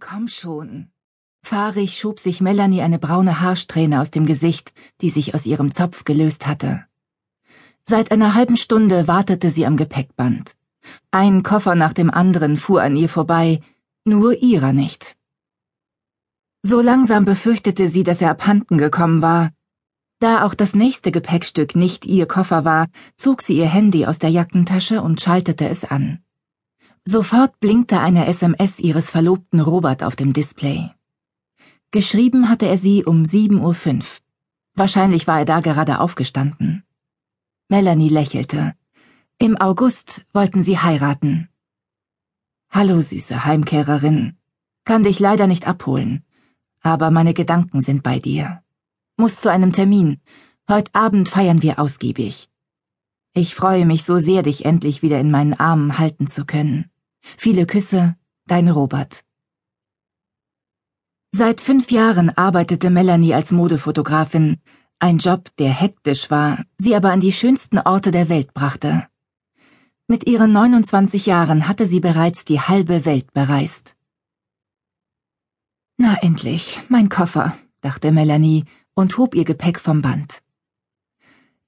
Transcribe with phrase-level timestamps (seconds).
[0.00, 0.90] Komm schon.
[1.42, 6.04] Fahrig schob sich Melanie eine braune Haarsträhne aus dem Gesicht, die sich aus ihrem Zopf
[6.04, 6.84] gelöst hatte.
[7.84, 10.56] Seit einer halben Stunde wartete sie am Gepäckband.
[11.10, 13.60] Ein Koffer nach dem anderen fuhr an ihr vorbei,
[14.04, 15.16] nur ihrer nicht.
[16.62, 19.52] So langsam befürchtete sie, dass er abhanden gekommen war.
[20.18, 24.30] Da auch das nächste Gepäckstück nicht ihr Koffer war, zog sie ihr Handy aus der
[24.30, 26.25] Jackentasche und schaltete es an.
[27.08, 30.90] Sofort blinkte eine SMS ihres Verlobten Robert auf dem Display.
[31.92, 34.04] Geschrieben hatte er sie um 7.05 Uhr.
[34.74, 36.82] Wahrscheinlich war er da gerade aufgestanden.
[37.68, 38.74] Melanie lächelte.
[39.38, 41.48] Im August wollten sie heiraten.
[42.70, 44.36] Hallo, süße Heimkehrerin.
[44.84, 46.24] Kann dich leider nicht abholen,
[46.80, 48.64] aber meine Gedanken sind bei dir.
[49.16, 50.20] Muss zu einem Termin.
[50.68, 52.50] Heute Abend feiern wir ausgiebig.
[53.32, 56.90] Ich freue mich so sehr, dich endlich wieder in meinen Armen halten zu können.
[57.36, 58.16] Viele Küsse,
[58.46, 59.24] dein Robert.
[61.32, 64.58] Seit fünf Jahren arbeitete Melanie als Modefotografin,
[64.98, 69.08] ein Job, der hektisch war, sie aber an die schönsten Orte der Welt brachte.
[70.08, 73.96] Mit ihren 29 Jahren hatte sie bereits die halbe Welt bereist.
[75.98, 80.42] Na endlich, mein Koffer, dachte Melanie und hob ihr Gepäck vom Band.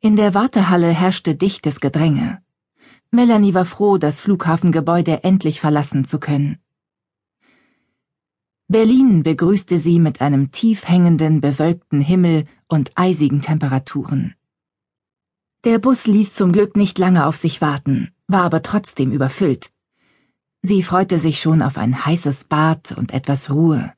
[0.00, 2.40] In der Wartehalle herrschte dichtes Gedränge.
[3.10, 6.58] Melanie war froh, das Flughafengebäude endlich verlassen zu können.
[8.68, 14.34] Berlin begrüßte sie mit einem tief hängenden, bewölkten Himmel und eisigen Temperaturen.
[15.64, 19.72] Der Bus ließ zum Glück nicht lange auf sich warten, war aber trotzdem überfüllt.
[20.60, 23.94] Sie freute sich schon auf ein heißes Bad und etwas Ruhe.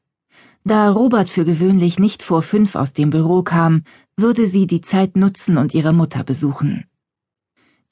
[0.62, 3.82] Da Robert für gewöhnlich nicht vor fünf aus dem Büro kam,
[4.16, 6.84] würde sie die Zeit nutzen und ihre Mutter besuchen.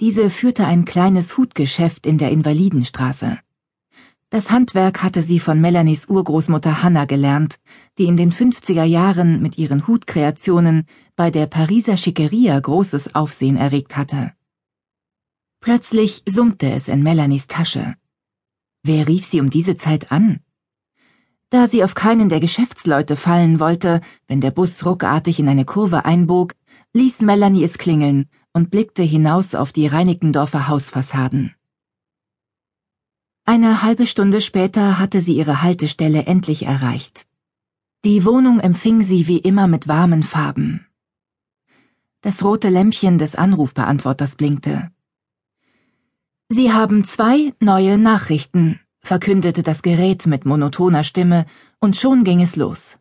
[0.01, 3.41] Diese führte ein kleines Hutgeschäft in der Invalidenstraße.
[4.31, 7.59] Das Handwerk hatte sie von Melanies Urgroßmutter Hannah gelernt,
[7.97, 13.97] die in den 50er Jahren mit ihren Hutkreationen bei der Pariser Schickeria großes Aufsehen erregt
[13.97, 14.35] hatte.
[15.61, 17.97] Plötzlich summte es in Melanies Tasche.
[18.85, 20.39] Wer rief sie um diese Zeit an?
[21.51, 26.05] Da sie auf keinen der Geschäftsleute fallen wollte, wenn der Bus ruckartig in eine Kurve
[26.05, 26.55] einbog,
[26.93, 31.55] ließ Melanie es klingeln und blickte hinaus auf die Reinickendorfer Hausfassaden.
[33.45, 37.27] Eine halbe Stunde später hatte sie ihre Haltestelle endlich erreicht.
[38.05, 40.87] Die Wohnung empfing sie wie immer mit warmen Farben.
[42.21, 44.91] Das rote Lämpchen des Anrufbeantworters blinkte.
[46.49, 51.47] Sie haben zwei neue Nachrichten, verkündete das Gerät mit monotoner Stimme,
[51.81, 52.99] und schon ging es los.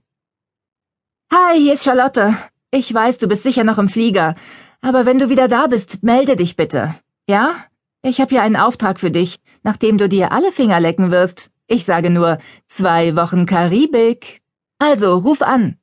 [1.31, 2.37] Hi, hier ist Charlotte.
[2.71, 4.35] Ich weiß, du bist sicher noch im Flieger,
[4.81, 6.95] aber wenn du wieder da bist, melde dich bitte.
[7.27, 7.55] Ja?
[8.01, 11.51] Ich habe hier einen Auftrag für dich, nachdem du dir alle Finger lecken wirst.
[11.67, 14.41] Ich sage nur zwei Wochen Karibik.
[14.79, 15.77] Also, ruf an.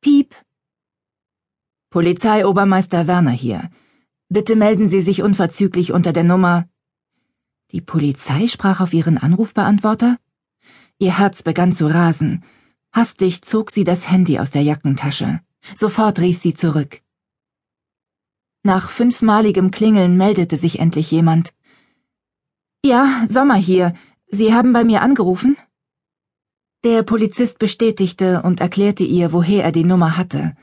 [0.00, 0.34] Piep.
[1.90, 3.70] Polizeiobermeister Werner hier.
[4.28, 6.68] Bitte melden Sie sich unverzüglich unter der Nummer.
[7.72, 10.18] Die Polizei sprach auf ihren Anrufbeantworter?
[10.98, 12.44] Ihr Herz begann zu rasen.
[12.92, 15.40] Hastig zog sie das Handy aus der Jackentasche.
[15.74, 17.02] Sofort rief sie zurück.
[18.66, 21.54] Nach fünfmaligem Klingeln meldete sich endlich jemand.
[22.84, 23.94] Ja, Sommer hier.
[24.26, 25.56] Sie haben bei mir angerufen?
[26.82, 30.56] Der Polizist bestätigte und erklärte ihr, woher er die Nummer hatte.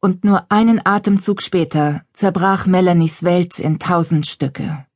[0.00, 4.86] Und nur einen Atemzug später zerbrach Melanies Welt in tausend Stücke.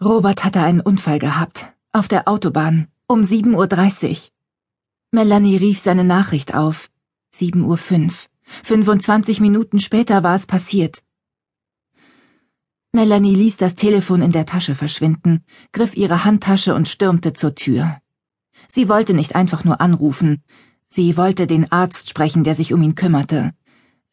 [0.00, 1.70] Robert hatte einen Unfall gehabt.
[1.92, 2.88] Auf der Autobahn.
[3.06, 4.16] Um 7.30 Uhr.
[5.10, 6.88] Melanie rief seine Nachricht auf.
[7.34, 8.37] 7.05 Uhr.
[8.64, 11.02] 25 Minuten später war es passiert.
[12.92, 17.98] Melanie ließ das Telefon in der Tasche verschwinden, griff ihre Handtasche und stürmte zur Tür.
[18.66, 20.42] Sie wollte nicht einfach nur anrufen,
[20.88, 23.52] sie wollte den Arzt sprechen, der sich um ihn kümmerte.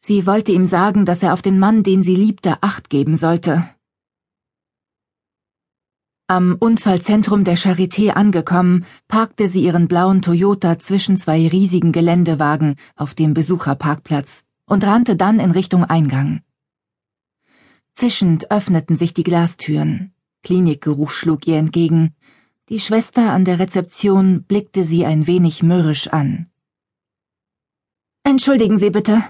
[0.00, 3.68] Sie wollte ihm sagen, dass er auf den Mann, den sie liebte, acht geben sollte.
[6.28, 13.14] Am Unfallzentrum der Charité angekommen, parkte sie ihren blauen Toyota zwischen zwei riesigen Geländewagen auf
[13.14, 16.40] dem Besucherparkplatz und rannte dann in Richtung Eingang.
[17.94, 20.12] Zischend öffneten sich die Glastüren.
[20.42, 22.12] Klinikgeruch schlug ihr entgegen.
[22.70, 26.48] Die Schwester an der Rezeption blickte sie ein wenig mürrisch an.
[28.24, 29.22] Entschuldigen Sie bitte.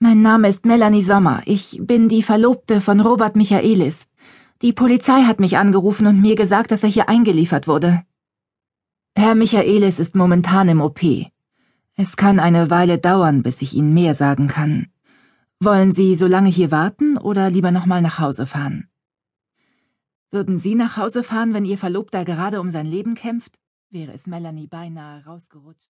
[0.00, 1.42] Mein Name ist Melanie Sommer.
[1.44, 4.08] Ich bin die Verlobte von Robert Michaelis.
[4.62, 8.02] Die Polizei hat mich angerufen und mir gesagt, dass er hier eingeliefert wurde.
[9.16, 11.00] Herr Michaelis ist momentan im OP.
[11.96, 14.88] Es kann eine Weile dauern, bis ich Ihnen mehr sagen kann.
[15.60, 18.88] Wollen Sie so lange hier warten oder lieber nochmal nach Hause fahren?
[20.30, 23.58] Würden Sie nach Hause fahren, wenn Ihr Verlobter gerade um sein Leben kämpft?
[23.90, 25.88] wäre es Melanie beinahe rausgerutscht.